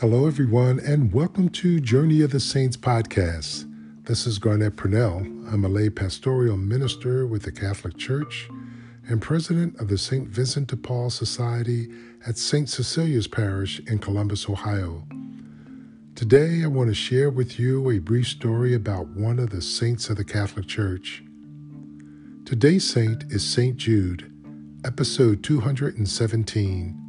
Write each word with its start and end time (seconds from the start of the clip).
Hello, 0.00 0.26
everyone, 0.26 0.80
and 0.80 1.12
welcome 1.12 1.48
to 1.50 1.78
Journey 1.78 2.20
of 2.22 2.32
the 2.32 2.40
Saints 2.40 2.76
podcast. 2.76 3.70
This 4.06 4.26
is 4.26 4.40
Garnett 4.40 4.74
Purnell. 4.74 5.18
I'm 5.18 5.64
a 5.64 5.68
lay 5.68 5.88
pastoral 5.88 6.56
minister 6.56 7.24
with 7.28 7.44
the 7.44 7.52
Catholic 7.52 7.96
Church 7.96 8.48
and 9.06 9.22
president 9.22 9.78
of 9.80 9.86
the 9.86 9.96
St. 9.96 10.26
Vincent 10.26 10.66
de 10.66 10.76
Paul 10.76 11.10
Society 11.10 11.86
at 12.26 12.36
St. 12.36 12.68
Cecilia's 12.68 13.28
Parish 13.28 13.78
in 13.86 13.98
Columbus, 14.00 14.48
Ohio. 14.48 15.04
Today, 16.16 16.64
I 16.64 16.66
want 16.66 16.88
to 16.88 16.94
share 16.94 17.30
with 17.30 17.60
you 17.60 17.88
a 17.88 18.00
brief 18.00 18.26
story 18.26 18.74
about 18.74 19.06
one 19.10 19.38
of 19.38 19.50
the 19.50 19.62
saints 19.62 20.10
of 20.10 20.16
the 20.16 20.24
Catholic 20.24 20.66
Church. 20.66 21.22
Today's 22.44 22.84
saint 22.84 23.22
is 23.30 23.48
St. 23.48 23.76
Jude, 23.76 24.28
episode 24.84 25.44
217. 25.44 27.03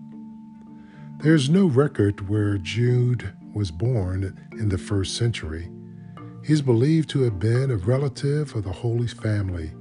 There 1.26 1.34
is 1.34 1.50
no 1.50 1.66
record 1.66 2.30
where 2.30 2.60
Jude 2.60 3.34
was 3.52 3.72
born 3.72 4.48
in 4.52 4.70
the 4.70 4.78
first 4.78 5.18
century. 5.18 5.72
He's 6.44 6.62
believed 6.62 7.10
to 7.10 7.24
have 7.24 7.40
been 7.40 7.72
a 7.72 7.78
relative 7.78 8.56
of 8.56 8.64
the 8.64 8.72
Holy 8.72 9.08
Family. 9.08 9.74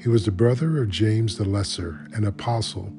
He 0.00 0.08
was 0.08 0.24
the 0.24 0.30
brother 0.30 0.80
of 0.80 0.90
James 0.90 1.38
the 1.38 1.44
Lesser, 1.44 2.06
an 2.14 2.24
apostle. 2.24 2.92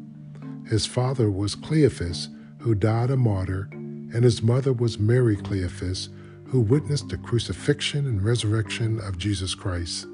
His 0.68 0.86
father 0.86 1.32
was 1.32 1.56
Cleophas, 1.56 2.28
who 2.60 2.76
died 2.76 3.10
a 3.10 3.16
martyr 3.16 3.70
and 3.72 4.26
his 4.26 4.44
mother 4.44 4.74
was 4.74 5.00
Mary 5.00 5.38
Cleophas, 5.38 6.10
who 6.48 6.60
witnessed 6.60 7.08
the 7.08 7.18
crucifixion 7.18 8.06
and 8.06 8.22
resurrection 8.22 9.00
of 9.00 9.18
Jesus 9.18 9.56
Christ. 9.56 10.08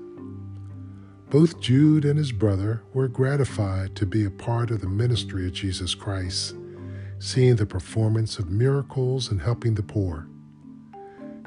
Both 1.31 1.59
Jude 1.59 2.05
and 2.05 2.19
his 2.19 2.31
brother 2.31 2.83
were 2.93 3.07
gratified 3.07 3.95
to 3.95 4.05
be 4.05 4.25
a 4.25 4.29
part 4.29 4.69
of 4.69 4.81
the 4.81 4.87
ministry 4.87 5.47
of 5.47 5.53
Jesus 5.53 5.95
Christ, 5.95 6.53
seeing 7.19 7.57
the 7.57 7.65
performance 7.65 8.39
of 8.39 8.49
miracles 8.49 9.29
and 9.29 9.41
helping 9.41 9.75
the 9.75 9.83
poor. 9.83 10.27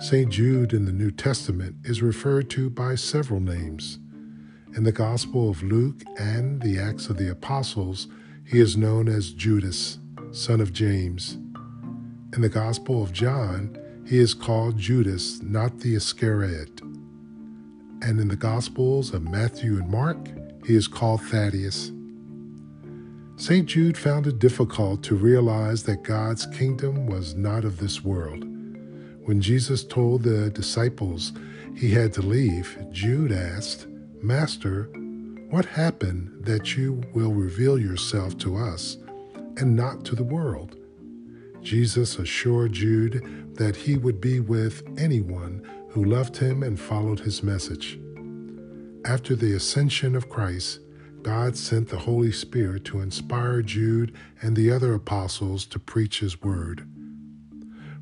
St. 0.01 0.31
Jude 0.31 0.73
in 0.73 0.84
the 0.84 0.92
New 0.92 1.11
Testament 1.11 1.77
is 1.84 2.03
referred 2.03 2.51
to 2.51 2.69
by 2.69 2.95
several 2.95 3.41
names. 3.41 3.98
In 4.77 4.84
the 4.84 4.92
Gospel 4.92 5.51
of 5.51 5.62
Luke 5.62 6.03
and 6.19 6.61
the 6.61 6.79
Acts 6.79 7.09
of 7.09 7.17
the 7.17 7.31
Apostles, 7.31 8.09
he 8.45 8.59
is 8.59 8.77
known 8.77 9.09
as 9.09 9.33
Judas, 9.33 9.98
son 10.33 10.61
of 10.61 10.73
James. 10.73 11.39
In 12.34 12.41
the 12.41 12.48
Gospel 12.48 13.03
of 13.03 13.12
John, 13.12 13.79
he 14.07 14.19
is 14.19 14.34
called 14.34 14.77
Judas, 14.77 15.41
not 15.42 15.81
the 15.81 15.95
Iscariot. 15.95 16.81
And 18.03 18.19
in 18.19 18.29
the 18.29 18.36
Gospels 18.36 19.14
of 19.14 19.23
Matthew 19.23 19.77
and 19.77 19.89
Mark, 19.89 20.19
he 20.67 20.75
is 20.75 20.89
called 20.89 21.23
Thaddeus. 21.23 21.92
St. 23.43 23.67
Jude 23.67 23.98
found 23.98 24.29
it 24.29 24.39
difficult 24.39 25.03
to 25.03 25.17
realize 25.17 25.83
that 25.83 26.05
God's 26.05 26.47
kingdom 26.47 27.09
was 27.09 27.35
not 27.35 27.65
of 27.65 27.79
this 27.79 28.05
world. 28.05 28.45
When 29.25 29.41
Jesus 29.41 29.83
told 29.83 30.23
the 30.23 30.48
disciples 30.51 31.33
he 31.77 31.91
had 31.91 32.13
to 32.13 32.23
leave, 32.23 32.79
Jude 32.93 33.33
asked, 33.33 33.89
Master, 34.23 34.85
what 35.51 35.65
happened 35.65 36.31
that 36.45 36.77
you 36.77 37.03
will 37.15 37.33
reveal 37.33 37.81
yourself 37.81 38.39
to 38.39 38.57
us 38.57 38.98
and 39.57 39.75
not 39.75 40.05
to 40.05 40.15
the 40.15 40.23
world? 40.23 40.77
Jesus 41.63 42.20
assured 42.20 42.75
Jude 42.75 43.57
that 43.57 43.75
he 43.75 43.97
would 43.97 44.20
be 44.20 44.39
with 44.39 44.85
anyone 44.97 45.69
who 45.89 46.05
loved 46.05 46.37
him 46.37 46.63
and 46.63 46.79
followed 46.79 47.19
his 47.19 47.43
message. 47.43 47.98
After 49.05 49.35
the 49.35 49.57
ascension 49.57 50.15
of 50.15 50.29
Christ, 50.29 50.79
God 51.23 51.56
sent 51.56 51.89
the 51.89 52.01
Holy 52.01 52.33
Spirit 52.33 52.84
to 52.87 53.01
inspire 53.01 53.62
Jude 53.62 54.15
and 54.41 54.56
the 54.56 54.70
other 54.70 54.95
apostles 54.95 55.67
to 55.67 55.79
preach 55.79 56.20
his 56.20 56.42
word. 56.42 56.87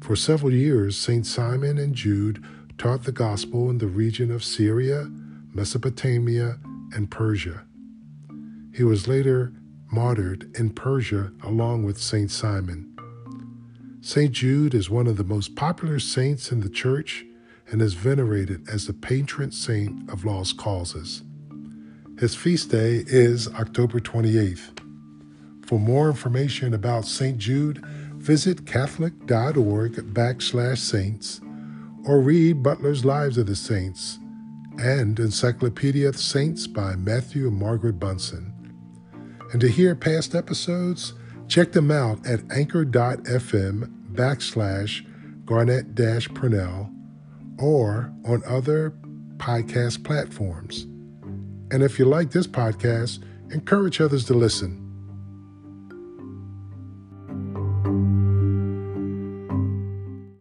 For 0.01 0.17
several 0.17 0.53
years, 0.53 0.97
St. 0.97 1.27
Simon 1.27 1.79
and 1.79 1.95
Jude 1.95 2.43
taught 2.79 3.05
the 3.05 3.13
gospel 3.13 3.69
in 3.69 3.79
the 3.79 3.87
region 3.87 4.31
of 4.31 4.43
Syria, 4.43 5.11
Mesopotamia, 5.53 6.59
and 6.95 7.11
Persia. 7.11 7.65
He 8.75 8.85
was 8.85 9.07
later 9.07 9.53
martyred 9.93 10.51
in 10.59 10.71
Persia 10.71 11.33
along 11.43 11.83
with 11.85 12.01
St. 12.01 12.31
Simon. 12.31 12.97
St. 14.01 14.33
Jude 14.33 14.75
is 14.75 14.89
one 14.89 15.07
of 15.07 15.17
the 15.17 15.25
most 15.25 15.57
popular 15.57 15.99
saints 15.99 16.51
in 16.51 16.61
the 16.61 16.71
church 16.71 17.27
and 17.71 17.83
is 17.83 17.95
venerated 17.95 18.67
as 18.69 18.87
the 18.87 18.93
patron 18.93 19.53
saint 19.53 20.09
of 20.11 20.25
lost 20.25 20.57
causes. 20.57 21.23
His 22.21 22.35
feast 22.35 22.71
day 22.71 23.03
is 23.07 23.49
October 23.49 23.99
28th. 23.99 24.79
For 25.67 25.81
more 25.81 26.09
information 26.09 26.75
about 26.75 27.07
St. 27.07 27.39
Jude, 27.39 27.83
visit 28.19 28.67
catholic.org 28.67 29.93
backslash 30.13 30.79
saints 30.79 31.41
or 32.07 32.21
read 32.21 32.63
Butler's 32.63 33.05
Lives 33.05 33.39
of 33.39 33.47
the 33.47 33.57
Saints 33.57 34.19
and 34.79 35.19
Encyclopedia 35.19 36.09
of 36.09 36.17
Saints 36.17 36.67
by 36.67 36.95
Matthew 36.95 37.49
and 37.49 37.57
Margaret 37.57 37.99
Bunson. 37.99 38.53
And 39.53 39.61
to 39.61 39.69
hear 39.69 39.95
past 39.95 40.35
episodes, 40.35 41.15
Check 41.51 41.73
them 41.73 41.91
out 41.91 42.25
at 42.25 42.41
anchor.fm 42.53 43.91
backslash 44.13 45.05
Garnett 45.45 45.97
dash 45.97 46.29
Purnell 46.29 46.89
or 47.59 48.13
on 48.25 48.45
other 48.47 48.93
podcast 49.39 50.05
platforms. 50.05 50.87
And 51.71 51.83
if 51.83 51.99
you 51.99 52.05
like 52.05 52.31
this 52.31 52.47
podcast, 52.47 53.23
encourage 53.53 54.01
others 54.01 54.25
to 54.27 54.35
listen. 54.35 54.80